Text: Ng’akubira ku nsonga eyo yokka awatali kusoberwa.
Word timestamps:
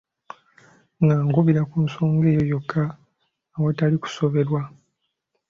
Ng’akubira 1.03 1.61
ku 1.69 1.77
nsonga 1.85 2.25
eyo 2.31 2.43
yokka 2.51 2.83
awatali 3.55 3.95
kusoberwa. 4.03 4.61